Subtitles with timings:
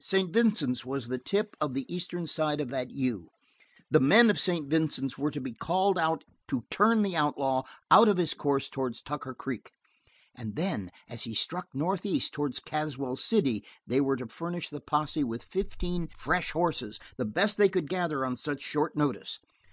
[0.00, 0.32] St.
[0.32, 3.30] Vincent's was the tip of the eastern side of that U.
[3.90, 4.70] The men of St.
[4.70, 9.02] Vincent's were to be called out to turn the outlaw out of his course towards
[9.02, 9.72] Tucker Creek,
[10.36, 15.24] and then, as he struck northeast towards Caswell City, they were to furnish the posse
[15.24, 19.40] with fifteen fresh horses, the best they could gather on such short notice.